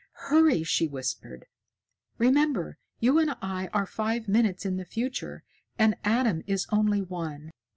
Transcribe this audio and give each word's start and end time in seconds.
"Hurry!" 0.31 0.63
she 0.63 0.87
whispered. 0.87 1.45
"Remember, 2.17 2.79
you 2.99 3.19
and 3.19 3.35
I 3.39 3.67
are 3.67 3.85
five 3.85 4.27
minutes 4.27 4.65
in 4.65 4.77
the 4.77 4.83
future, 4.83 5.43
and 5.77 5.93
Adam 6.03 6.41
is 6.47 6.65
only 6.71 7.03
one. 7.03 7.51